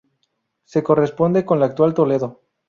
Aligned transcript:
Se 0.63 0.81
corresponde 0.81 1.45
con 1.45 1.59
la 1.59 1.67
actual 1.67 1.93
Toledo. 1.93 2.41